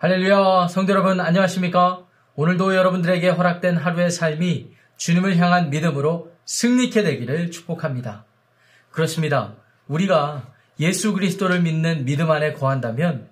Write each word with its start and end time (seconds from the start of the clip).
할렐루야, 0.00 0.68
성도 0.68 0.92
여러분 0.92 1.18
안녕하십니까? 1.18 2.06
오늘도 2.36 2.76
여러분들에게 2.76 3.30
허락된 3.30 3.76
하루의 3.76 4.12
삶이 4.12 4.70
주님을 4.96 5.36
향한 5.38 5.70
믿음으로 5.70 6.30
승리케 6.44 7.02
되기를 7.02 7.50
축복합니다. 7.50 8.24
그렇습니다. 8.92 9.56
우리가 9.88 10.52
예수 10.78 11.14
그리스도를 11.14 11.62
믿는 11.62 12.04
믿음 12.04 12.30
안에 12.30 12.52
거한다면 12.52 13.28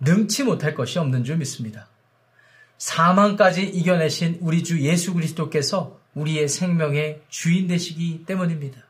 능치 0.00 0.44
못할 0.44 0.74
것이 0.74 0.98
없는 0.98 1.22
줄 1.22 1.36
믿습니다. 1.36 1.86
사망까지 2.78 3.64
이겨내신 3.64 4.38
우리 4.40 4.64
주 4.64 4.80
예수 4.80 5.12
그리스도께서 5.12 6.00
우리의 6.14 6.48
생명의 6.48 7.20
주인 7.28 7.66
되시기 7.66 8.24
때문입니다. 8.24 8.80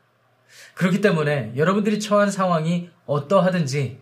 그렇기 0.75 1.01
때문에 1.01 1.51
여러분들이 1.57 1.99
처한 1.99 2.31
상황이 2.31 2.89
어떠하든지 3.05 3.99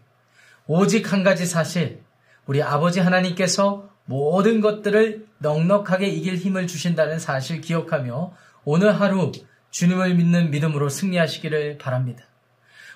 오직 0.67 1.11
한 1.11 1.23
가지 1.23 1.47
사실, 1.47 2.03
우리 2.45 2.61
아버지 2.63 2.99
하나님께서 2.99 3.89
모든 4.05 4.59
것들을 4.61 5.27
넉넉하게 5.39 6.07
이길 6.07 6.35
힘을 6.35 6.67
주신다는 6.67 7.19
사실 7.19 7.61
기억하며 7.61 8.33
오늘 8.65 8.99
하루 8.99 9.31
주님을 9.71 10.15
믿는 10.15 10.51
믿음으로 10.51 10.89
승리하시기를 10.89 11.77
바랍니다. 11.77 12.23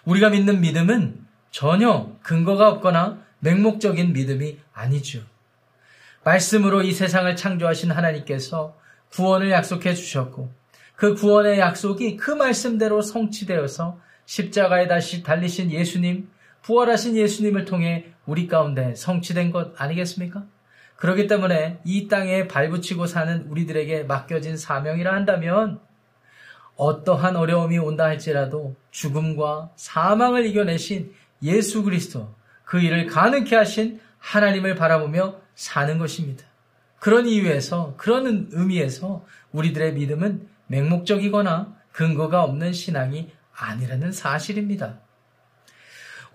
우리가 0.06 0.30
믿는 0.30 0.60
믿음은 0.62 1.26
전혀 1.52 2.12
근거가 2.24 2.68
없거나 2.70 3.22
맹목적인 3.40 4.14
믿음이 4.14 4.58
아니죠. 4.74 5.22
말씀으로 6.24 6.82
이 6.82 6.92
세상을 6.92 7.36
창조하신 7.36 7.92
하나님께서 7.92 8.76
구원을 9.12 9.52
약속해 9.52 9.94
주셨고 9.94 10.52
그 10.96 11.16
구원의 11.16 11.60
약속이 11.60 12.18
그 12.18 12.32
말씀대로 12.32 13.02
성취되어서 13.02 14.00
십자가에 14.26 14.88
다시 14.88 15.22
달리신 15.22 15.72
예수님, 15.72 16.30
부활하신 16.64 17.16
예수님을 17.16 17.66
통해 17.66 18.06
우리 18.26 18.48
가운데 18.48 18.96
성취된 18.96 19.52
것 19.52 19.80
아니겠습니까? 19.80 20.46
그렇기 20.96 21.28
때문에 21.28 21.80
이 21.84 22.08
땅에 22.08 22.48
발붙이고 22.48 23.06
사는 23.06 23.46
우리들에게 23.50 24.04
맡겨진 24.04 24.58
사명이라 24.58 25.14
한다면 25.14 25.80
어떠한 26.76 27.36
어려움이 27.36 27.78
온다 27.78 28.06
할지라도 28.06 28.76
죽음과 28.92 29.72
사망을 29.76 30.46
이겨내신 30.46 31.14
예수 31.44 31.84
그리스도 31.84 32.34
그 32.64 32.80
일을 32.80 33.08
가능케 33.08 33.56
하신 33.56 34.00
하나님을 34.18 34.76
바라보며 34.76 35.42
사는 35.56 35.98
것입니다. 35.98 36.46
그런 37.00 37.28
이유에서 37.28 37.96
그런 37.98 38.48
의미에서 38.52 39.26
우리들의 39.52 39.94
믿음은 39.94 40.48
맹목적이거나 40.68 41.76
근거가 41.92 42.44
없는 42.44 42.72
신앙이 42.72 43.30
아니라는 43.54 44.14
사실입니다. 44.14 45.00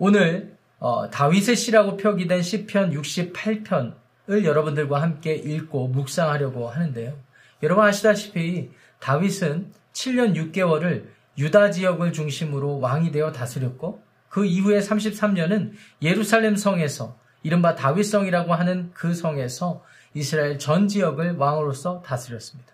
오늘 0.01 0.55
어, 0.79 1.09
다윗의 1.09 1.57
시라고 1.57 1.97
표기된 1.97 2.41
시편 2.41 2.91
68편을 2.93 4.45
여러분들과 4.45 5.01
함께 5.01 5.35
읽고 5.35 5.89
묵상하려고 5.89 6.69
하는데요. 6.69 7.19
여러분 7.61 7.83
아시다시피 7.83 8.71
다윗은 8.99 9.73
7년 9.91 10.53
6개월을 10.53 11.03
유다 11.37 11.71
지역을 11.71 12.13
중심으로 12.13 12.79
왕이 12.79 13.11
되어 13.11 13.33
다스렸고 13.33 14.01
그 14.29 14.45
이후에 14.45 14.79
33년은 14.79 15.73
예루살렘 16.01 16.55
성에서 16.55 17.17
이른바 17.43 17.75
다윗성이라고 17.75 18.53
하는 18.53 18.91
그 18.93 19.13
성에서 19.13 19.83
이스라엘 20.13 20.59
전 20.59 20.87
지역을 20.87 21.35
왕으로서 21.35 22.01
다스렸습니다. 22.03 22.71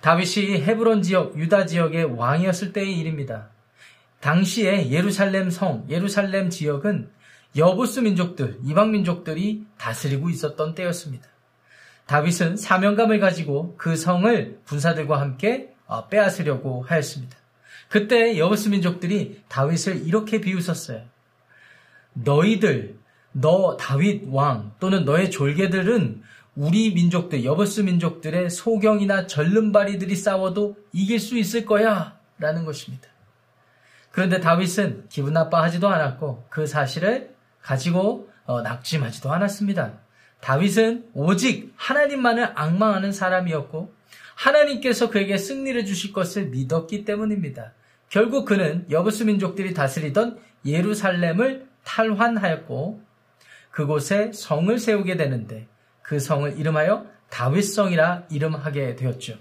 다윗이 0.00 0.62
헤브론 0.62 1.02
지역, 1.02 1.38
유다 1.38 1.66
지역의 1.66 2.16
왕이었을 2.16 2.72
때의 2.72 2.98
일입니다. 2.98 3.50
당시에 4.20 4.90
예루살렘 4.90 5.50
성, 5.50 5.86
예루살렘 5.88 6.50
지역은 6.50 7.10
여부스 7.56 8.00
민족들, 8.00 8.58
이방 8.64 8.92
민족들이 8.92 9.64
다스리고 9.78 10.30
있었던 10.30 10.74
때였습니다. 10.74 11.26
다윗은 12.06 12.56
사명감을 12.56 13.20
가지고 13.20 13.76
그 13.76 13.96
성을 13.96 14.60
군사들과 14.66 15.20
함께 15.20 15.72
어, 15.86 16.08
빼앗으려고 16.08 16.82
하였습니다. 16.82 17.36
그때 17.88 18.38
여부스 18.38 18.68
민족들이 18.68 19.42
다윗을 19.48 20.06
이렇게 20.06 20.40
비웃었어요. 20.40 21.02
너희들, 22.12 22.96
너 23.32 23.76
다윗 23.76 24.24
왕 24.26 24.72
또는 24.78 25.04
너의 25.04 25.30
졸개들은 25.30 26.22
우리 26.56 26.92
민족들, 26.94 27.44
여부스 27.44 27.80
민족들의 27.80 28.50
소경이나 28.50 29.26
절름발이들이 29.26 30.14
싸워도 30.14 30.76
이길 30.92 31.18
수 31.18 31.38
있을 31.38 31.64
거야. 31.64 32.18
라는 32.38 32.64
것입니다. 32.64 33.08
그런데 34.10 34.40
다윗은 34.40 35.06
기분 35.08 35.32
나빠하지도 35.32 35.88
않았고 35.88 36.46
그 36.50 36.66
사실을 36.66 37.34
가지고 37.62 38.28
어, 38.44 38.62
낙심하지도 38.62 39.32
않았습니다. 39.32 39.92
다윗은 40.40 41.10
오직 41.14 41.72
하나님만을 41.76 42.52
악망하는 42.54 43.12
사람이었고 43.12 43.94
하나님께서 44.34 45.10
그에게 45.10 45.36
승리를 45.36 45.84
주실 45.84 46.12
것을 46.12 46.46
믿었기 46.46 47.04
때문입니다. 47.04 47.72
결국 48.08 48.46
그는 48.46 48.86
여부스 48.90 49.24
민족들이 49.24 49.74
다스리던 49.74 50.40
예루살렘을 50.64 51.68
탈환하였고 51.84 53.02
그곳에 53.70 54.32
성을 54.32 54.76
세우게 54.76 55.16
되는데 55.16 55.68
그 56.02 56.18
성을 56.18 56.58
이름하여 56.58 57.06
다윗성이라 57.28 58.24
이름하게 58.30 58.96
되었죠. 58.96 59.38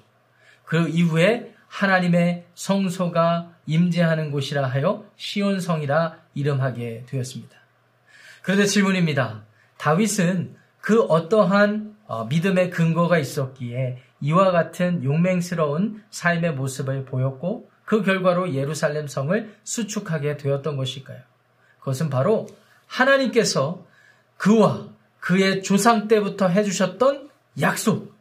그 0.64 0.88
이후에 0.88 1.56
하나님의 1.70 2.46
성소가 2.56 3.54
임재하는 3.66 4.32
곳이라 4.32 4.68
하여 4.68 5.06
시온성이라 5.16 6.18
이름하게 6.34 7.06
되었습니다. 7.08 7.58
그런데 8.42 8.66
질문입니다. 8.66 9.44
다윗은 9.78 10.56
그 10.82 11.04
어떠한 11.04 11.96
어, 12.08 12.26
믿음의 12.26 12.72
근거가 12.72 13.20
있었기에 13.20 14.02
이와 14.22 14.52
같은 14.52 15.04
용맹스러운 15.04 16.04
삶의 16.10 16.56
모습을 16.56 17.06
보였고 17.06 17.70
그 17.86 18.04
결과로 18.04 18.54
예루살렘 18.54 19.08
성을 19.08 19.56
수축하게 19.64 20.38
되었던 20.38 20.76
것일까요? 20.76 21.20
그것은 21.80 22.10
바로 22.10 22.48
하나님께서 22.88 23.86
그와 24.38 24.90
그의 25.20 25.64
조상 25.64 26.08
때부터 26.08 26.48
해주셨던 26.48 27.30
약속, 27.62 28.16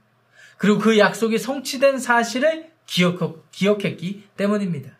그리고 0.56 0.78
그 0.78 0.98
약속이 0.98 1.38
성취된 1.38 1.98
사실을 1.98 2.70
기억, 2.88 3.50
기억했기 3.52 4.24
때문입니다. 4.36 4.90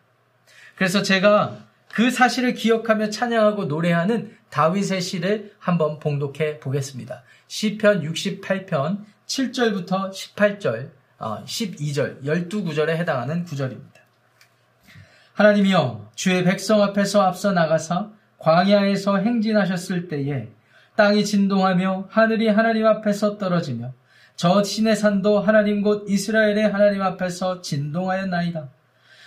그래서 0.75 1.01
제가 1.01 1.57
그 1.91 2.11
사실을 2.11 2.53
기억하며 2.53 3.09
찬양하고 3.09 3.65
노래하는 3.65 4.37
다윗의 4.49 5.01
시를 5.01 5.53
한번 5.59 5.99
봉독해 5.99 6.59
보겠습니다. 6.59 7.23
시편 7.47 8.03
68편 8.03 9.03
7절부터 9.25 10.11
18절, 10.11 10.91
12절, 11.19 12.23
12구절에 12.23 12.89
해당하는 12.89 13.43
구절입니다. 13.43 13.99
하나님이여 15.33 16.11
주의 16.15 16.43
백성 16.43 16.81
앞에서 16.81 17.21
앞서 17.21 17.51
나가사 17.51 18.11
광야에서 18.37 19.17
행진하셨을 19.17 20.07
때에 20.07 20.49
땅이 20.95 21.25
진동하며 21.25 22.07
하늘이 22.09 22.49
하나님 22.49 22.85
앞에서 22.85 23.37
떨어지며 23.37 23.93
저 24.39 24.63
신의 24.63 24.95
산도 24.95 25.41
하나님 25.41 25.81
곧 25.81 26.05
이스라엘의 26.07 26.69
하나님 26.69 27.01
앞에서 27.01 27.59
진동하였나이다. 27.59 28.69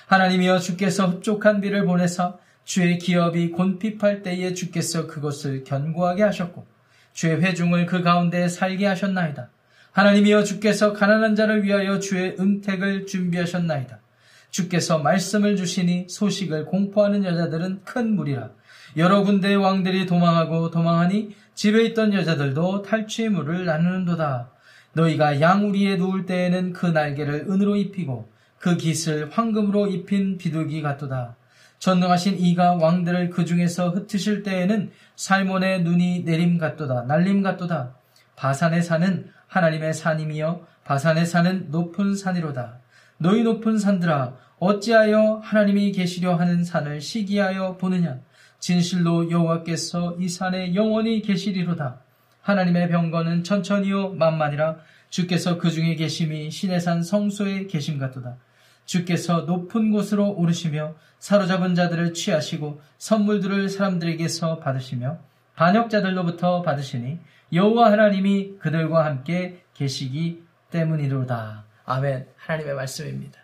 하나님이여 0.07 0.59
주께서 0.59 1.07
흡족한 1.07 1.61
비를 1.61 1.85
보내사 1.85 2.39
주의 2.65 2.97
기업이 2.99 3.51
곤핍할 3.51 4.23
때에 4.23 4.55
주께서 4.55 5.07
그것을 5.07 5.65
견고하게 5.65 6.23
하셨고 6.23 6.67
주의 7.13 7.43
회중을 7.43 7.85
그 7.85 8.01
가운데 8.03 8.49
살게 8.49 8.87
하셨나이다. 8.87 9.51
하나님이여 9.91 10.45
주께서 10.45 10.95
가난한 10.95 11.37
자를 11.37 11.63
위하여 11.63 11.99
주의 11.99 12.35
은택을 12.41 13.05
준비하셨나이다. 13.05 14.01
주께서 14.49 14.99
말씀을 14.99 15.57
주시니 15.57 16.07
소식을 16.09 16.65
공포하는 16.65 17.25
여자들은 17.25 17.83
큰 17.85 18.17
무리라. 18.17 18.49
여러 18.97 19.25
군데의 19.25 19.57
왕들이 19.57 20.07
도망하고 20.07 20.71
도망하니 20.71 21.37
집에 21.55 21.85
있던 21.85 22.15
여자들도 22.15 22.81
탈취물을 22.81 23.67
나누는도다. 23.67 24.52
너희가 24.95 25.41
양우리에 25.41 25.97
누울 25.97 26.27
때에는 26.27 26.73
그 26.73 26.87
날개를 26.87 27.47
은으로 27.49 27.77
입히고 27.77 28.31
그 28.59 28.77
깃을 28.77 29.31
황금으로 29.31 29.89
입힌 29.89 30.39
비둘기 30.39 30.83
같도다. 30.83 31.37
전능하신 31.79 32.39
이가 32.39 32.75
왕들을 32.75 33.31
그 33.31 33.45
중에서 33.45 33.91
흩으실 33.91 34.45
때에는 34.45 34.93
살몬의 35.17 35.83
눈이 35.83 36.21
내림 36.21 36.59
같도다. 36.59 37.03
날림 37.03 37.43
같도다. 37.43 37.97
바산의 38.37 38.83
산은 38.83 39.31
하나님의 39.49 39.93
산임이여 39.93 40.65
바산의 40.85 41.27
산은 41.27 41.71
높은 41.71 42.15
산이로다. 42.15 42.79
너희 43.19 43.43
높은 43.43 43.79
산들아 43.79 44.37
어찌하여 44.59 45.41
하나님이 45.43 45.91
계시려 45.93 46.37
하는 46.37 46.63
산을 46.63 47.01
시기하여 47.01 47.77
보느냐. 47.79 48.21
진실로 48.61 49.29
여호와께서 49.29 50.17
이 50.21 50.29
산에 50.29 50.77
영원히 50.77 51.21
계시리로다. 51.21 52.01
하나님의 52.43 52.89
병거는 52.89 53.45
천천히요 53.45 54.11
만만이라 54.11 54.77
주께서 55.11 55.59
그 55.59 55.71
중에 55.71 55.95
계심이 55.95 56.51
신의 56.51 56.81
산 56.81 57.03
성소에 57.03 57.67
계심 57.67 57.99
같도다. 57.99 58.37
주께서 58.85 59.43
높은 59.43 59.91
곳으로 59.91 60.31
오르시며 60.31 60.95
사로잡은 61.19 61.75
자들을 61.75 62.15
취하시고 62.15 62.81
선물들을 62.99 63.69
사람들에게서 63.69 64.59
받으시며 64.59 65.19
반역자들로부터 65.55 66.63
받으시니 66.63 67.19
여호와 67.53 67.93
하나님이 67.93 68.59
그들과 68.59 69.05
함께 69.05 69.63
계시기 69.75 70.43
때문이로다. 70.71 71.65
아멘. 71.85 72.27
하나님의 72.37 72.75
말씀입니다. 72.75 73.39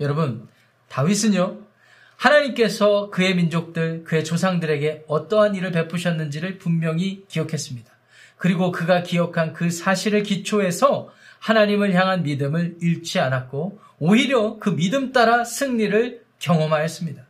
여러분, 0.00 0.48
다윗은요, 0.88 1.58
하나님께서 2.16 3.10
그의 3.10 3.34
민족들, 3.34 4.04
그의 4.04 4.24
조상들에게 4.24 5.04
어떠한 5.08 5.56
일을 5.56 5.72
베푸셨는지를 5.72 6.58
분명히 6.58 7.24
기억했습니다. 7.28 7.93
그리고 8.36 8.72
그가 8.72 9.02
기억한 9.02 9.52
그 9.52 9.70
사실을 9.70 10.22
기초해서 10.22 11.10
하나님을 11.38 11.94
향한 11.94 12.22
믿음을 12.22 12.76
잃지 12.80 13.20
않았고, 13.20 13.80
오히려 13.98 14.58
그 14.58 14.74
믿음 14.74 15.12
따라 15.12 15.44
승리를 15.44 16.22
경험하였습니다. 16.38 17.22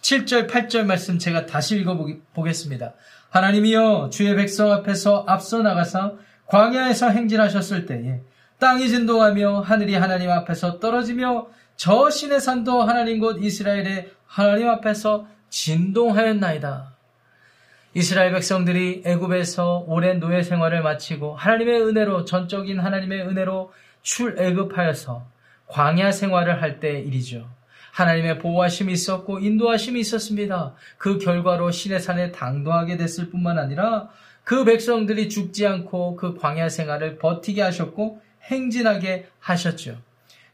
7절, 0.00 0.48
8절 0.48 0.84
말씀 0.84 1.18
제가 1.18 1.46
다시 1.46 1.76
읽어보겠습니다. 1.78 2.94
하나님이여 3.30 4.10
주의 4.12 4.34
백성 4.34 4.72
앞에서 4.72 5.24
앞서 5.26 5.62
나가사 5.62 6.12
광야에서 6.46 7.10
행진하셨을 7.10 7.86
때에 7.86 8.20
땅이 8.58 8.88
진동하며 8.88 9.60
하늘이 9.60 9.94
하나님 9.94 10.30
앞에서 10.30 10.80
떨어지며 10.80 11.48
저 11.76 12.10
신의 12.10 12.40
산도 12.40 12.82
하나님 12.82 13.20
곧 13.20 13.42
이스라엘의 13.42 14.10
하나님 14.26 14.68
앞에서 14.68 15.26
진동하였나이다. 15.48 16.92
이스라엘 17.92 18.32
백성들이 18.32 19.02
애굽에서 19.04 19.84
오랜 19.88 20.20
노예 20.20 20.42
생활을 20.42 20.82
마치고 20.82 21.34
하나님의 21.34 21.82
은혜로 21.82 22.24
전적인 22.24 22.78
하나님의 22.78 23.22
은혜로 23.22 23.72
출애굽하여서 24.02 25.26
광야 25.66 26.12
생활을 26.12 26.62
할 26.62 26.78
때 26.78 27.00
일이죠. 27.00 27.48
하나님의 27.92 28.38
보호하심이 28.38 28.92
있었고 28.92 29.40
인도하심이 29.40 29.98
있었습니다. 30.00 30.74
그 30.98 31.18
결과로 31.18 31.72
신의 31.72 31.98
산에 31.98 32.30
당도하게 32.30 32.96
됐을 32.96 33.28
뿐만 33.30 33.58
아니라 33.58 34.08
그 34.44 34.64
백성들이 34.64 35.28
죽지 35.28 35.66
않고 35.66 36.14
그 36.14 36.36
광야 36.36 36.68
생활을 36.68 37.18
버티게 37.18 37.60
하셨고 37.60 38.20
행진하게 38.44 39.26
하셨죠. 39.40 39.98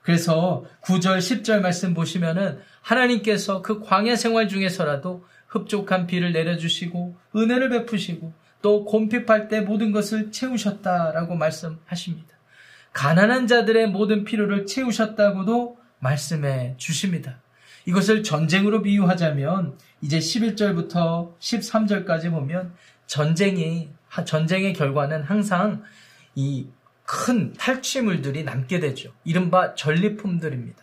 그래서 0.02 0.64
9절, 0.82 1.18
10절 1.18 1.60
말씀 1.60 1.92
보시면은 1.92 2.60
하나님께서 2.80 3.60
그 3.60 3.80
광야 3.80 4.16
생활 4.16 4.48
중에서라도 4.48 5.24
흡족한 5.48 6.06
비를 6.06 6.32
내려주시고 6.32 7.16
은혜를 7.34 7.70
베푸시고 7.70 8.32
또 8.62 8.84
곰핍할 8.84 9.48
때 9.48 9.60
모든 9.60 9.92
것을 9.92 10.32
채우셨다라고 10.32 11.36
말씀하십니다. 11.36 12.28
가난한 12.92 13.46
자들의 13.46 13.88
모든 13.88 14.24
필요를 14.24 14.66
채우셨다고도 14.66 15.78
말씀해 15.98 16.74
주십니다. 16.78 17.40
이것을 17.84 18.22
전쟁으로 18.22 18.82
비유하자면 18.82 19.78
이제 20.00 20.18
11절부터 20.18 21.38
13절까지 21.38 22.30
보면 22.30 22.74
전쟁이 23.06 23.90
전쟁의 24.24 24.72
결과는 24.72 25.22
항상 25.22 25.82
이 26.34 26.66
큰 27.06 27.52
탈취물들이 27.54 28.42
남게 28.44 28.80
되죠. 28.80 29.12
이른바 29.24 29.74
전리품들입니다. 29.74 30.82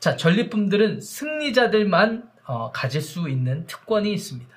자, 0.00 0.16
전리품들은 0.16 1.02
승리자들만 1.02 2.22
어, 2.22 2.29
가질 2.72 3.00
수 3.00 3.28
있는 3.28 3.66
특권이 3.66 4.12
있습니다. 4.12 4.50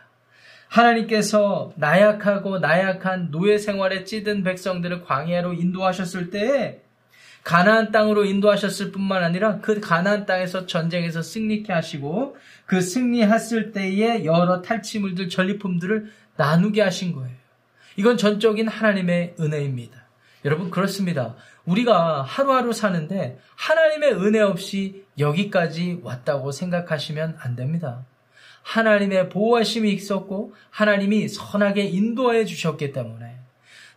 하나님께서 0.68 1.72
나약하고 1.76 2.58
나약한 2.60 3.30
노예 3.30 3.58
생활에 3.60 4.06
찌든 4.06 4.44
백성들을 4.44 5.04
광야로 5.04 5.54
인도하셨을 5.54 6.32
때에 6.32 6.82
가나안 7.44 7.92
땅으로 7.92 8.26
인도하셨을 8.26 8.92
뿐만 8.92 9.24
아니라 9.24 9.60
그 9.60 9.80
가나안 9.80 10.26
땅에서 10.26 10.66
전쟁에서 10.66 11.22
승리케 11.22 11.72
하시고 11.74 12.38
그 12.66 12.82
승리했을 12.82 13.72
때에 13.74 14.26
여러 14.26 14.62
탈취물들 14.62 15.30
전리품들을 15.30 16.12
나누게 16.38 16.82
하신 16.82 17.14
거예요. 17.14 17.36
이건 17.98 18.18
전적인 18.18 18.68
하나님의 18.68 19.36
은혜입니다. 19.40 20.04
여러분 20.46 20.72
그렇습니다. 20.72 21.36
우리가 21.66 22.24
하루하루 22.24 22.74
사는데 22.74 23.40
하나님의 23.56 24.14
은혜 24.14 24.40
없이 24.40 25.06
여기까지 25.18 26.00
왔다고 26.04 26.52
생각하시면 26.52 27.38
안 27.40 27.56
됩니다. 27.56 28.06
하나님의 28.64 29.30
보호하심이 29.30 29.92
있었고 29.92 30.54
하나님이 30.70 31.28
선하게 31.28 31.84
인도해 31.84 32.46
주셨기 32.46 32.92
때문에 32.92 33.38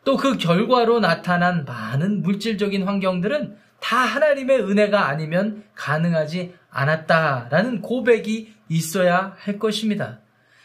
또 0.05 0.17
그 0.17 0.39
결과로 0.39 1.01
나타난 1.01 1.65
많은 1.65 2.23
물질적인 2.23 2.85
환경들은 2.85 3.57
다 3.81 3.97
하나님의 3.97 4.61
은혜가 4.61 5.09
아니면 5.09 5.65
가능하지 5.75 6.55
않았다라는 6.71 7.83
고백이 7.83 8.55
있어야 8.69 9.35
할 9.39 9.59
것입니다. 9.59 10.21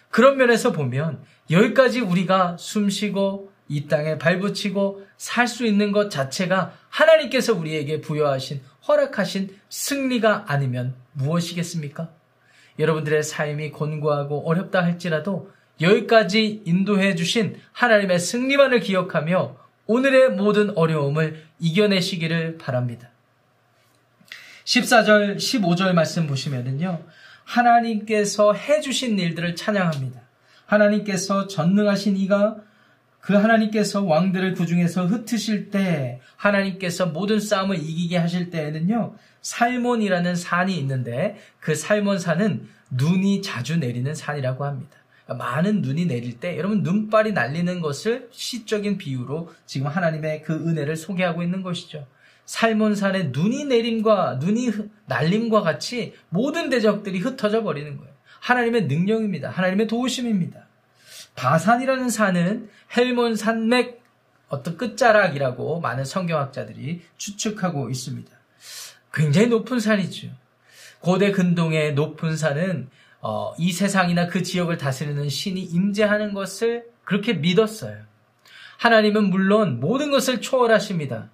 그런 0.09 0.38
면에서 0.38 0.71
보면 0.71 1.24
여기까지 1.50 2.01
우리가 2.01 2.57
숨 2.59 2.89
쉬고 2.89 3.50
이 3.71 3.88
땅에 3.88 4.18
발붙이고 4.18 5.06
살 5.18 5.47
수 5.47 5.65
있는 5.65 5.94
것 5.94 6.09
자체가 6.09 6.73
하나님께서 6.89 7.53
우리에게 7.53 8.01
부여하신 8.01 8.62
허락하신 8.88 9.57
승리가 9.69 10.45
아니면 10.47 10.94
무엇이겠습니까? 11.13 12.09
여러분들의 12.79 13.23
삶이 13.23 13.71
곤고하고 13.71 14.47
어렵다 14.47 14.83
할지라도 14.83 15.51
여기까지 15.79 16.63
인도해 16.65 17.15
주신 17.15 17.57
하나님의 17.71 18.19
승리만을 18.19 18.81
기억하며 18.81 19.56
오늘의 19.88 20.31
모든 20.31 20.71
어려움을 20.77 21.44
이겨내시기를 21.59 22.57
바랍니다. 22.57 23.09
14절, 24.65 25.38
15절 25.38 25.94
말씀 25.94 26.27
보시면은요. 26.27 27.03
하나님께서 27.45 28.53
해주신 28.53 29.17
일들을 29.17 29.56
찬양합니다. 29.56 30.21
하나님께서 30.65 31.47
전능하신 31.47 32.17
이가 32.17 32.57
그 33.21 33.33
하나님께서 33.33 34.03
왕들을 34.03 34.56
그 34.56 34.65
중에서 34.65 35.06
흩으실 35.06 35.69
때 35.69 36.19
하나님께서 36.35 37.06
모든 37.06 37.39
싸움을 37.39 37.77
이기게 37.77 38.18
하실 38.18 38.50
때에는요. 38.50 39.15
살몬이라는 39.41 40.35
산이 40.35 40.77
있는데 40.79 41.38
그 41.59 41.75
살몬 41.75 42.19
산은 42.19 42.68
눈이 42.89 43.41
자주 43.41 43.77
내리는 43.77 44.13
산이라고 44.13 44.65
합니다. 44.65 44.97
많은 45.27 45.81
눈이 45.81 46.07
내릴 46.07 46.39
때 46.39 46.57
여러분 46.57 46.83
눈발이 46.83 47.31
날리는 47.31 47.79
것을 47.79 48.27
시적인 48.31 48.97
비유로 48.97 49.51
지금 49.65 49.88
하나님의 49.88 50.41
그 50.41 50.53
은혜를 50.53 50.95
소개하고 50.95 51.44
있는 51.44 51.62
것이죠. 51.62 52.06
살몬 52.45 52.95
산의 52.95 53.29
눈이 53.29 53.65
내림과 53.65 54.39
눈이 54.41 54.71
날림과 55.06 55.62
같이 55.62 56.15
모든 56.29 56.69
대적들이 56.69 57.19
흩어져 57.19 57.63
버리는 57.63 57.97
거예요. 57.97 58.12
하나님의 58.41 58.88
능력입니다. 58.88 59.50
하나님의 59.50 59.88
도우심입니다. 59.88 60.67
바산이라는 61.35 62.09
산은 62.09 62.69
헬몬 62.95 63.35
산맥 63.35 64.01
어떤 64.50 64.77
끝자락이라고 64.77 65.79
많은 65.79 66.03
성경학자들이 66.03 67.01
추측하고 67.17 67.89
있습니다. 67.89 68.31
굉장히 69.13 69.47
높은 69.47 69.79
산이죠. 69.79 70.29
고대 71.00 71.31
근동의 71.31 71.93
높은 71.93 72.35
산은 72.35 72.89
어, 73.21 73.53
이 73.57 73.71
세상이나 73.71 74.27
그 74.27 74.43
지역을 74.43 74.77
다스리는 74.77 75.29
신이 75.29 75.61
임재하는 75.61 76.33
것을 76.33 76.85
그렇게 77.03 77.33
믿었어요. 77.33 77.97
하나님은 78.77 79.29
물론 79.29 79.79
모든 79.79 80.11
것을 80.11 80.41
초월하십니다. 80.41 81.29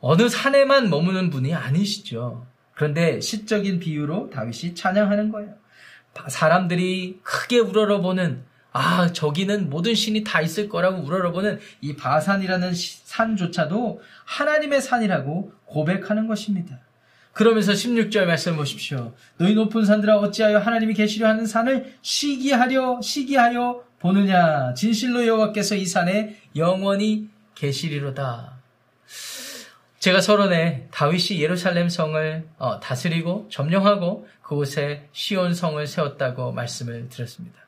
어느 0.00 0.28
산에만 0.28 0.88
머무는 0.88 1.30
분이 1.30 1.54
아니시죠. 1.54 2.46
그런데 2.74 3.20
시적인 3.20 3.80
비유로 3.80 4.30
다윗이 4.30 4.74
찬양하는 4.74 5.30
거예요. 5.30 5.54
사람들이 6.28 7.20
크게 7.22 7.58
우러러보는 7.58 8.44
아 8.72 9.12
저기는 9.12 9.68
모든 9.70 9.94
신이 9.94 10.24
다 10.24 10.40
있을 10.40 10.68
거라고 10.68 11.02
우러러보는 11.02 11.58
이 11.80 11.96
바산이라는 11.96 12.72
산조차도 12.74 14.00
하나님의 14.24 14.80
산이라고 14.80 15.52
고백하는 15.64 16.26
것입니다. 16.26 16.78
그러면서 17.32 17.72
16절 17.72 18.24
말씀 18.26 18.56
보십시오. 18.56 19.14
너희 19.38 19.54
높은 19.54 19.84
산들아 19.84 20.18
어찌하여 20.18 20.58
하나님이 20.58 20.94
계시려 20.94 21.28
하는 21.28 21.46
산을 21.46 21.94
시기하려 22.02 23.00
시기하여 23.02 23.84
보느냐 23.98 24.74
진실로 24.74 25.26
여호와께서 25.26 25.76
이 25.76 25.86
산에 25.86 26.36
영원히 26.56 27.28
계시리로다. 27.54 28.58
제가 30.00 30.22
서론에 30.22 30.88
다윗이 30.90 31.40
예루살렘 31.42 31.90
성을 31.90 32.48
어, 32.58 32.80
다스리고 32.80 33.48
점령하고 33.50 34.26
그곳에 34.40 35.08
시온 35.12 35.54
성을 35.54 35.86
세웠다고 35.86 36.52
말씀을 36.52 37.10
드렸습니다. 37.10 37.60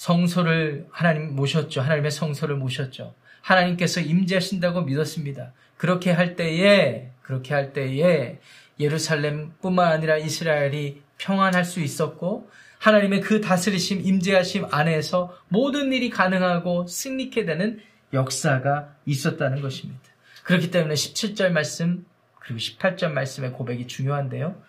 성소를 0.00 0.86
하나님 0.90 1.36
모셨죠. 1.36 1.82
하나님의 1.82 2.10
성소를 2.10 2.56
모셨죠. 2.56 3.14
하나님께서 3.42 4.00
임재하신다고 4.00 4.80
믿었습니다. 4.82 5.52
그렇게 5.76 6.10
할 6.10 6.36
때에 6.36 7.10
그렇게 7.20 7.52
할 7.52 7.74
때에 7.74 8.38
예루살렘뿐만 8.78 9.92
아니라 9.92 10.16
이스라엘이 10.16 11.02
평안할 11.18 11.66
수 11.66 11.80
있었고 11.80 12.48
하나님의 12.78 13.20
그 13.20 13.42
다스리심, 13.42 14.00
임재하심 14.06 14.68
안에서 14.70 15.36
모든 15.48 15.92
일이 15.92 16.08
가능하고 16.08 16.86
승리케 16.86 17.44
되는 17.44 17.78
역사가 18.14 18.94
있었다는 19.04 19.60
것입니다. 19.60 20.00
그렇기 20.44 20.70
때문에 20.70 20.94
17절 20.94 21.50
말씀 21.50 22.06
그리고 22.38 22.58
18절 22.58 23.10
말씀의 23.10 23.52
고백이 23.52 23.86
중요한데요. 23.86 24.62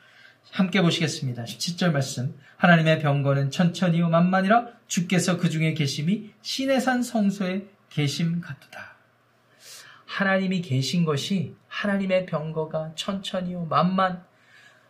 함께 0.49 0.81
보시겠습니다. 0.81 1.43
17절 1.43 1.91
말씀. 1.91 2.35
하나님의 2.57 2.99
병거는 2.99 3.51
천천히요 3.51 4.09
만만이라 4.09 4.67
주께서 4.87 5.37
그 5.37 5.49
중에 5.49 5.73
계심이 5.73 6.31
시내산 6.41 7.03
성소에 7.03 7.67
계심 7.89 8.41
같도다. 8.41 8.95
하나님이 10.05 10.61
계신 10.61 11.05
것이 11.05 11.55
하나님의 11.67 12.25
병거가 12.25 12.91
천천히요 12.95 13.65
만만 13.65 14.23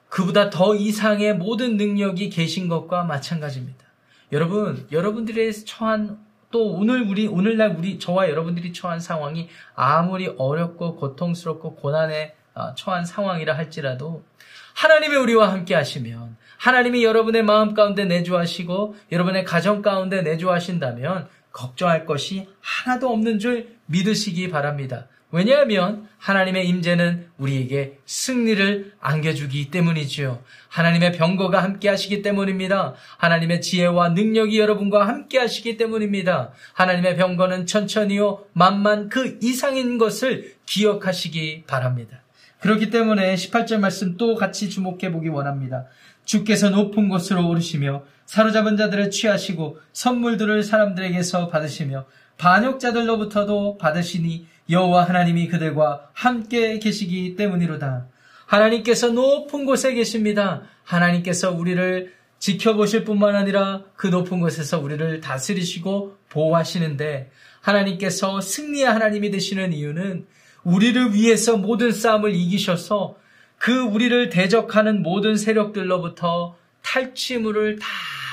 그보다 0.10 0.50
더 0.50 0.75
이상의 0.75 1.36
모든 1.36 1.77
능력이 1.77 2.29
계신 2.29 2.67
것과 2.67 3.03
마찬가지입니다. 3.03 3.86
여러분, 4.34 4.88
여러분들의 4.91 5.53
처한 5.65 6.20
또 6.51 6.74
오늘 6.74 7.01
우리 7.01 7.27
오늘날 7.27 7.75
우리 7.77 7.98
저와 7.98 8.29
여러분들이 8.29 8.74
처한 8.74 9.00
상황이 9.00 9.48
아무리 9.74 10.27
어렵고 10.38 10.98
고통스럽고 10.98 11.75
고난에 11.75 12.36
어, 12.53 12.75
처한 12.75 13.05
상황이라 13.05 13.55
할지라도 13.55 14.25
하나님이 14.73 15.15
우리와 15.15 15.51
함께 15.51 15.75
하시면 15.75 16.37
하나님이 16.57 17.03
여러분의 17.03 17.43
마음 17.43 17.73
가운데 17.73 18.05
내주하시고 18.05 18.95
여러분의 19.11 19.43
가정 19.43 19.81
가운데 19.81 20.21
내주하신다면 20.21 21.27
걱정할 21.51 22.05
것이 22.05 22.47
하나도 22.61 23.09
없는 23.09 23.39
줄 23.39 23.67
믿으시기 23.87 24.49
바랍니다. 24.49 25.07
왜냐하면 25.31 26.07
하나님의 26.17 26.67
임재는 26.67 27.27
우리에게 27.37 27.97
승리를 28.05 28.93
안겨주기 28.99 29.71
때문이지요. 29.71 30.43
하나님의 30.67 31.13
병거가 31.13 31.63
함께 31.63 31.89
하시기 31.89 32.21
때문입니다. 32.21 32.95
하나님의 33.17 33.61
지혜와 33.61 34.09
능력이 34.09 34.59
여러분과 34.59 35.07
함께 35.07 35.39
하시기 35.39 35.77
때문입니다. 35.77 36.51
하나님의 36.73 37.15
병거는 37.15 37.65
천천히요 37.65 38.45
만만 38.53 39.09
그 39.09 39.39
이상인 39.41 39.97
것을 39.97 40.53
기억하시기 40.65 41.63
바랍니다. 41.65 42.21
그렇기 42.61 42.91
때문에 42.91 43.33
18절 43.35 43.79
말씀 43.79 44.17
또 44.17 44.35
같이 44.35 44.69
주목해 44.69 45.11
보기 45.11 45.29
원합니다. 45.29 45.87
주께서 46.25 46.69
높은 46.69 47.09
곳으로 47.09 47.49
오르시며 47.49 48.03
사로잡은 48.25 48.77
자들을 48.77 49.09
취하시고 49.09 49.79
선물들을 49.93 50.63
사람들에게서 50.63 51.47
받으시며 51.47 52.05
반역자들로부터도 52.37 53.77
받으시니 53.77 54.47
여호와 54.69 55.03
하나님이 55.03 55.47
그들과 55.47 56.09
함께 56.13 56.77
계시기 56.79 57.35
때문이로다. 57.35 58.07
하나님께서 58.45 59.09
높은 59.09 59.65
곳에 59.65 59.93
계십니다. 59.93 60.61
하나님께서 60.83 61.51
우리를 61.51 62.13
지켜보실 62.37 63.05
뿐만 63.05 63.35
아니라 63.35 63.83
그 63.95 64.07
높은 64.07 64.39
곳에서 64.39 64.79
우리를 64.79 65.19
다스리시고 65.21 66.17
보호하시는데 66.29 67.31
하나님께서 67.61 68.41
승리의 68.41 68.85
하나님이 68.85 69.31
되시는 69.31 69.73
이유는 69.73 70.25
우리를 70.63 71.13
위해서 71.13 71.57
모든 71.57 71.91
싸움을 71.91 72.33
이기셔서 72.33 73.17
그 73.57 73.79
우리를 73.79 74.29
대적하는 74.29 75.01
모든 75.03 75.35
세력들로부터 75.35 76.55
탈취물을 76.81 77.79
다 77.79 77.87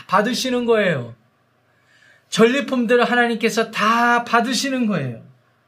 받으시는 0.07 0.65
거예요. 0.65 1.15
전리품들을 2.31 3.05
하나님께서 3.05 3.71
다 3.71 4.25
받으시는 4.25 4.87
거예요. 4.87 5.23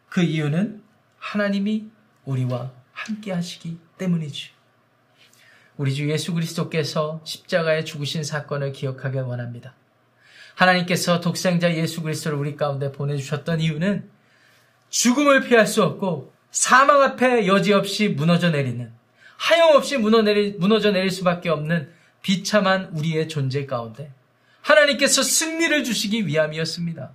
그 0.08 0.22
이유는 0.22 0.82
하나님이 1.18 1.86
우리와 2.24 2.72
함께 2.92 3.32
하시기 3.32 3.78
때문이죠. 3.98 4.52
우리 5.76 5.94
주 5.94 6.10
예수 6.10 6.34
그리스도께서 6.34 7.20
십자가에 7.24 7.84
죽으신 7.84 8.22
사건을 8.22 8.72
기억하길 8.72 9.22
원합니다. 9.22 9.74
하나님께서 10.54 11.20
독생자 11.20 11.74
예수 11.74 12.02
그리스도를 12.02 12.36
우리 12.36 12.56
가운데 12.56 12.92
보내주셨던 12.92 13.60
이유는 13.60 14.10
죽음을 14.90 15.42
피할 15.42 15.66
수 15.66 15.82
없고 15.82 16.32
사망 16.50 17.02
앞에 17.02 17.46
여지없이 17.46 18.08
무너져 18.08 18.50
내리는 18.50 18.90
하염없이 19.36 19.98
무너져 19.98 20.90
내릴 20.90 21.10
수밖에 21.10 21.48
없는 21.48 21.90
비참한 22.22 22.90
우리의 22.92 23.28
존재 23.28 23.66
가운데 23.66 24.12
하나님께서 24.60 25.22
승리를 25.22 25.84
주시기 25.84 26.26
위함이었습니다. 26.26 27.12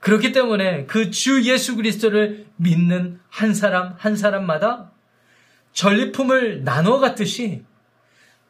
그렇기 0.00 0.32
때문에 0.32 0.86
그 0.86 1.10
주 1.10 1.44
예수 1.44 1.76
그리스도를 1.76 2.46
믿는 2.56 3.20
한 3.28 3.54
사람 3.54 3.94
한 3.98 4.16
사람마다 4.16 4.90
전리품을 5.72 6.64
나눠 6.64 6.98
갖듯이 6.98 7.62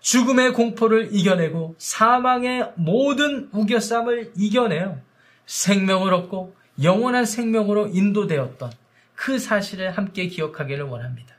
죽음의 0.00 0.52
공포를 0.52 1.11
이겨내고 1.12 1.76
사망의 1.78 2.73
모든 2.76 3.49
우겨쌈을 3.52 4.33
이겨내어 4.37 4.99
생명을 5.47 6.12
얻고 6.12 6.54
영원한 6.83 7.25
생명으로 7.25 7.88
인도되었던 7.88 8.73
그 9.14 9.38
사실을 9.38 9.90
함께 9.92 10.26
기억하기를 10.26 10.85
원합니다. 10.85 11.35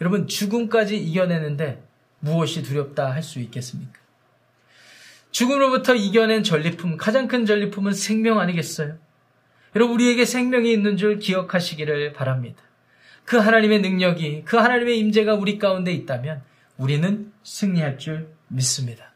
여러분, 0.00 0.26
죽음까지 0.26 0.96
이겨내는데 0.96 1.82
무엇이 2.20 2.62
두렵다 2.62 3.12
할 3.12 3.22
수 3.22 3.40
있겠습니까? 3.40 4.00
죽음으로부터 5.30 5.94
이겨낸 5.94 6.42
전리품, 6.42 6.96
가장 6.96 7.28
큰 7.28 7.44
전리품은 7.44 7.92
생명 7.92 8.40
아니겠어요? 8.40 8.96
여러분, 9.74 9.94
우리에게 9.94 10.24
생명이 10.24 10.72
있는 10.72 10.96
줄 10.96 11.18
기억하시기를 11.18 12.14
바랍니다. 12.14 12.62
그 13.24 13.36
하나님의 13.36 13.80
능력이, 13.80 14.44
그 14.44 14.56
하나님의 14.56 14.98
임재가 14.98 15.34
우리 15.34 15.58
가운데 15.58 15.92
있다면 15.92 16.42
우리는 16.78 17.32
승리할 17.42 17.98
줄 17.98 18.28
믿습니다. 18.48 19.12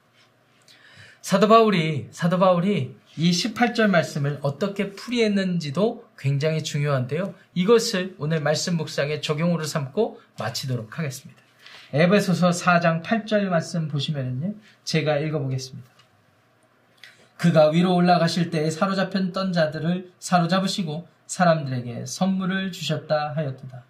사도 1.23 1.49
바울이, 1.49 2.09
사도 2.11 2.39
바울이 2.39 2.97
이 3.17 3.31
18절 3.31 3.89
말씀을 3.89 4.39
어떻게 4.43 4.93
풀이했는지도 4.93 6.09
굉장히 6.19 6.63
중요한데요. 6.63 7.35
이것을 7.55 8.15
오늘 8.19 8.41
말씀 8.41 8.77
묵상에 8.77 9.21
적용으로 9.21 9.65
삼고 9.65 10.21
마치도록 10.39 10.99
하겠습니다. 10.99 11.41
에베소서 11.93 12.51
4장 12.51 13.03
8절 13.03 13.45
말씀 13.45 13.89
보시면은요. 13.89 14.55
제가 14.85 15.19
읽어보겠습니다. 15.19 15.91
그가 17.37 17.71
위로 17.71 17.95
올라가실 17.95 18.51
때에 18.51 18.71
사로잡혔던 18.71 19.53
자들을 19.53 20.13
사로잡으시고 20.19 21.09
사람들에게 21.27 22.07
선물을 22.07 22.71
주셨다 22.71 23.35
하였도다. 23.35 23.85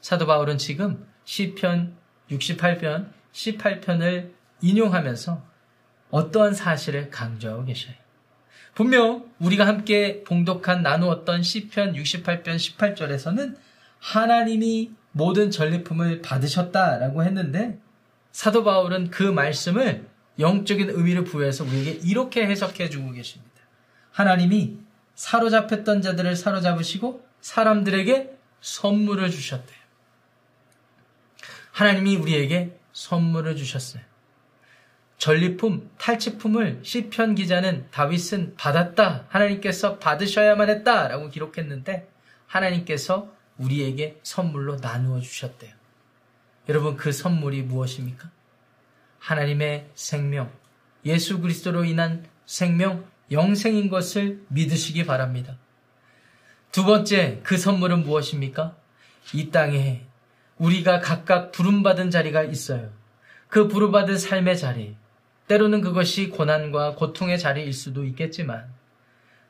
사도 0.00 0.26
바울은 0.26 0.58
지금 0.58 1.06
시편 1.24 1.94
68편 2.30 3.08
18편을 3.32 4.30
인용하면서 4.60 5.51
어떠한 6.12 6.54
사실을 6.54 7.10
강조하고 7.10 7.64
계셔요. 7.64 7.94
분명 8.74 9.30
우리가 9.38 9.66
함께 9.66 10.22
봉독한 10.24 10.82
나누었던 10.82 11.42
시편 11.42 11.94
68편 11.94 12.44
18절에서는 12.44 13.56
하나님이 13.98 14.92
모든 15.12 15.50
전리품을 15.50 16.22
받으셨다라고 16.22 17.24
했는데 17.24 17.78
사도 18.30 18.62
바울은 18.62 19.10
그 19.10 19.22
말씀을 19.22 20.06
영적인 20.38 20.90
의미를 20.90 21.24
부여해서 21.24 21.64
우리에게 21.64 22.00
이렇게 22.04 22.46
해석해 22.46 22.88
주고 22.88 23.10
계십니다. 23.12 23.52
하나님이 24.10 24.78
사로잡혔던 25.14 26.02
자들을 26.02 26.36
사로잡으시고 26.36 27.26
사람들에게 27.40 28.36
선물을 28.60 29.30
주셨대요. 29.30 29.78
하나님이 31.72 32.16
우리에게 32.16 32.78
선물을 32.92 33.56
주셨어요. 33.56 34.11
전리품, 35.22 35.88
탈취품을 35.98 36.80
시편 36.82 37.36
기자는 37.36 37.86
다윗은 37.92 38.56
받았다. 38.56 39.26
하나님께서 39.28 40.00
받으셔야만 40.00 40.68
했다 40.68 41.06
라고 41.06 41.28
기록했는데 41.28 42.08
하나님께서 42.48 43.32
우리에게 43.56 44.18
선물로 44.24 44.78
나누어 44.78 45.20
주셨대요. 45.20 45.72
여러분 46.68 46.96
그 46.96 47.12
선물이 47.12 47.62
무엇입니까? 47.62 48.32
하나님의 49.20 49.90
생명, 49.94 50.50
예수 51.04 51.38
그리스도로 51.38 51.84
인한 51.84 52.26
생명, 52.44 53.04
영생인 53.30 53.90
것을 53.90 54.42
믿으시기 54.48 55.06
바랍니다. 55.06 55.56
두 56.72 56.84
번째 56.84 57.38
그 57.44 57.56
선물은 57.56 58.02
무엇입니까? 58.02 58.76
이 59.34 59.50
땅에 59.50 60.04
우리가 60.58 60.98
각각 60.98 61.52
부름받은 61.52 62.10
자리가 62.10 62.42
있어요. 62.42 62.90
그 63.46 63.68
부름받은 63.68 64.18
삶의 64.18 64.58
자리, 64.58 64.96
때로는 65.48 65.80
그것이 65.80 66.28
고난과 66.28 66.94
고통의 66.94 67.38
자리일 67.38 67.72
수도 67.72 68.04
있겠지만, 68.04 68.66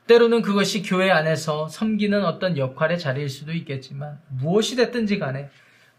때로는 0.07 0.43
그것이 0.43 0.83
교회 0.83 1.11
안에서 1.11 1.69
섬기는 1.69 2.25
어떤 2.25 2.59
역할의 2.59 2.99
자리일 2.99 3.29
수도 3.29 3.53
있겠지만, 3.53 4.21
무엇이 4.29 4.77
됐든지 4.77 5.19
간에 5.19 5.51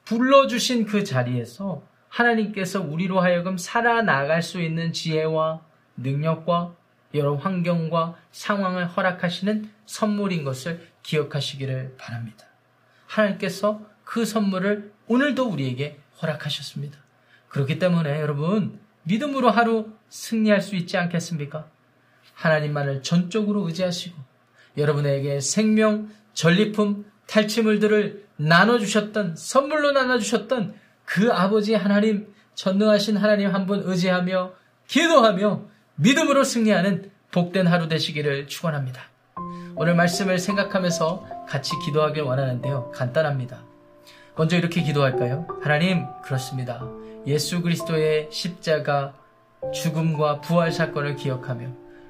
불러주신 0.05 0.85
그 0.85 1.03
자리에서 1.03 1.83
하나님께서 2.09 2.81
우리로 2.81 3.21
하여금 3.21 3.57
살아나갈 3.57 4.43
수 4.43 4.61
있는 4.61 4.93
지혜와 4.93 5.61
능력과 5.97 6.75
여러 7.15 7.35
환경과 7.35 8.17
상황을 8.31 8.87
허락하시는 8.87 9.69
선물인 9.85 10.43
것을 10.43 10.87
기억하시기를 11.03 11.95
바랍니다. 11.97 12.45
하나님께서 13.07 13.81
그 14.03 14.25
선물을 14.25 14.91
오늘도 15.07 15.47
우리에게 15.47 15.99
허락하셨습니다. 16.21 16.97
그렇기 17.47 17.79
때문에 17.79 18.19
여러분, 18.19 18.79
믿음으로 19.03 19.49
하루 19.51 19.91
승리할 20.09 20.61
수 20.61 20.75
있지 20.75 20.97
않겠습니까? 20.97 21.65
하나님만을 22.33 23.03
전적으로 23.03 23.67
의지하시고 23.67 24.15
여러분에게 24.77 25.39
생명, 25.39 26.09
전리품, 26.33 27.05
탈취물들을 27.27 28.25
나눠주셨던, 28.37 29.35
선물로 29.35 29.91
나눠주셨던 29.91 30.73
그 31.05 31.31
아버지 31.31 31.73
하나님, 31.75 32.33
전능하신 32.55 33.17
하나님 33.17 33.53
한 33.53 33.65
분 33.65 33.81
의지하며 33.83 34.53
기도하며 34.87 35.61
믿음으로 35.95 36.43
승리하는 36.43 37.11
복된 37.31 37.67
하루 37.67 37.87
되시기를 37.87 38.47
축원합니다. 38.47 39.01
오늘 39.75 39.95
말씀을 39.95 40.37
생각하면서 40.39 41.45
같이 41.47 41.71
기도하길 41.85 42.23
원하는데요. 42.23 42.91
간단합니다. 42.91 43.63
먼저 44.35 44.57
이렇게 44.57 44.81
기도할까요? 44.81 45.47
하나님, 45.61 46.05
그렇습니다. 46.23 46.83
예수 47.25 47.61
그리스도의 47.61 48.27
십자가 48.31 49.13
죽음과 49.73 50.41
부활 50.41 50.71
사건을 50.71 51.15
기억하며 51.15 51.69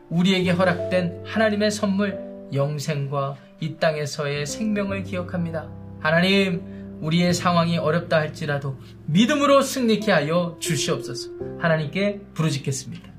우리에게 0.10 0.52
허락된 0.52 1.24
하나님의 1.26 1.72
선물 1.72 2.20
영생과 2.54 3.36
이 3.60 3.76
땅에서의 3.78 4.46
생명을 4.46 5.04
기억합니다. 5.04 5.70
하나님, 6.00 6.62
우리의 7.02 7.34
상황이 7.34 7.78
어렵다 7.78 8.18
할지라도 8.18 8.78
믿음으로 9.06 9.62
승리케 9.62 10.12
하여 10.12 10.58
주시옵소서. 10.60 11.32
하나님께 11.60 12.22
부르짖겠습니다. 12.34 13.12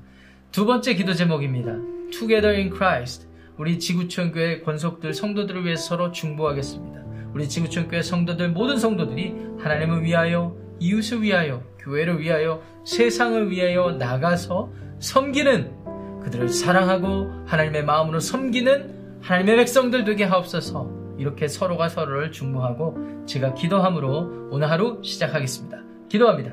두 0.51 0.65
번째 0.65 0.95
기도 0.95 1.13
제목입니다. 1.13 1.75
Together 2.11 2.55
in 2.55 2.71
Christ. 2.73 3.27
우리 3.57 3.79
지구촌 3.79 4.31
교회 4.31 4.61
권속들 4.61 5.13
성도들을 5.13 5.65
위해 5.65 5.75
서로 5.75 6.11
중보하겠습니다. 6.11 7.03
우리 7.33 7.47
지구촌 7.47 7.87
교회 7.87 8.01
성도들 8.01 8.49
모든 8.49 8.77
성도들이 8.77 9.33
하나님을 9.59 10.03
위하여 10.03 10.55
이웃을 10.79 11.21
위하여 11.21 11.63
교회를 11.85 12.19
위하여 12.19 12.61
세상을 12.83 13.49
위하여 13.49 13.91
나가서 13.91 14.71
섬기는 14.99 16.21
그들을 16.23 16.49
사랑하고 16.49 17.31
하나님의 17.45 17.85
마음으로 17.85 18.19
섬기는 18.19 19.19
하나님의 19.21 19.57
백성들 19.57 20.03
되게 20.03 20.23
하옵소서 20.23 21.15
이렇게 21.17 21.47
서로가 21.47 21.87
서로를 21.89 22.31
중보하고 22.31 23.25
제가 23.25 23.53
기도함으로 23.53 24.49
오늘 24.51 24.69
하루 24.69 24.99
시작하겠습니다. 25.03 25.81
기도합니다. 26.09 26.51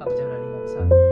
아버지 0.00 0.22
하나님 0.22 0.52
감사합니다. 0.58 1.11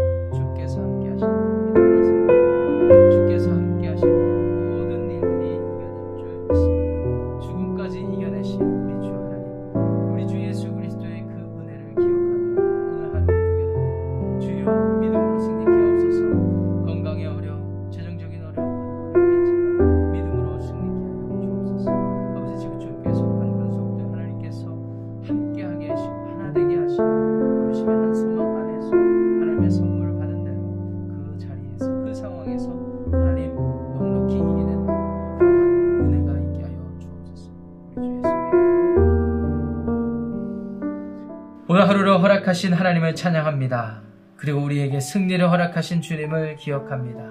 오늘 41.68 41.88
하루를 41.88 42.20
허락하신 42.20 42.72
하나님을 42.72 43.14
찬양합니다. 43.14 44.02
그리고 44.36 44.60
우리에게 44.60 45.00
승리를 45.00 45.48
허락하신 45.48 46.00
주님을 46.00 46.56
기억합니다. 46.56 47.30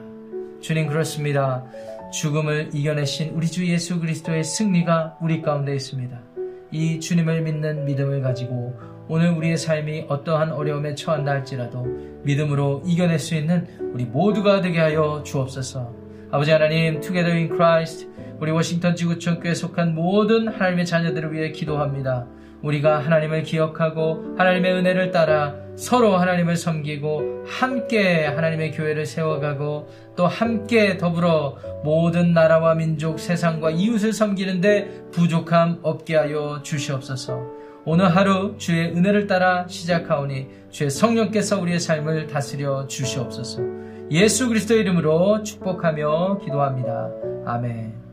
주님 0.62 0.88
그렇습니다. 0.88 1.66
죽음을 2.14 2.70
이겨내신 2.74 3.34
우리 3.36 3.48
주 3.48 3.68
예수 3.68 4.00
그리스도의 4.00 4.44
승리가 4.44 5.18
우리 5.22 5.42
가운데 5.42 5.76
있습니다. 5.76 6.18
이 6.72 7.00
주님을 7.00 7.42
믿는 7.42 7.86
믿음을 7.86 8.22
가지고 8.22 8.80
오늘 9.08 9.32
우리의 9.32 9.58
삶이 9.58 10.06
어떠한 10.08 10.52
어려움에 10.52 10.96
처한다 10.96 11.32
할지라도 11.32 11.84
믿음으로 12.24 12.84
이겨낼 12.86 13.20
수 13.20 13.36
있는 13.36 13.68
우리 13.94 14.06
모두가 14.06 14.62
되게 14.62 14.80
하여 14.80 15.24
주옵소서. 15.26 15.94
아버지 16.32 16.52
하나님, 16.52 17.02
Together 17.02 17.36
in 17.36 17.48
Christ, 17.48 18.08
우리 18.40 18.52
워싱턴 18.52 18.96
지구촌 18.96 19.40
교회에 19.40 19.54
속한 19.54 19.96
모든 19.96 20.48
하나님의 20.48 20.86
자녀들을 20.86 21.34
위해 21.34 21.52
기도합니다. 21.52 22.26
우리가 22.62 23.00
하나님을 23.00 23.44
기억하고 23.44 24.36
하나님의 24.38 24.74
은혜를 24.74 25.12
따라 25.12 25.56
서로 25.76 26.18
하나님을 26.18 26.58
섬기고 26.58 27.46
함께 27.48 28.26
하나님의 28.26 28.72
교회를 28.72 29.06
세워가고 29.06 29.88
또 30.18 30.28
함께 30.28 30.98
더불어 30.98 31.58
모든 31.86 32.34
나라와 32.34 32.76
민족 32.76 33.20
세상과 33.20 33.72
이웃을 33.72 34.12
섬기는데 34.12 35.10
부족함 35.12 35.80
없게 35.82 36.18
하여 36.18 36.60
주시옵소서. 36.64 37.60
오늘 37.86 38.14
하루 38.14 38.56
주의 38.58 38.90
은혜를 38.90 39.28
따라 39.28 39.66
시작하오니 39.68 40.48
주의 40.70 40.90
성령께서 40.90 41.60
우리의 41.62 41.80
삶을 41.80 42.28
다스려 42.28 42.88
주시옵소서. 42.88 43.62
예수 44.12 44.50
그리스도 44.50 44.76
이름으로 44.76 45.44
축복하며 45.44 46.40
기도합니다. 46.44 47.10
아멘. 47.46 48.09